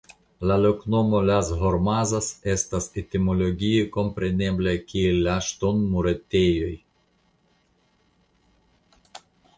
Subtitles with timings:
[0.51, 6.75] La loknomo "Las Hormazas" estas etimologie komprenebla kiel "La Ŝtonmuretejoj".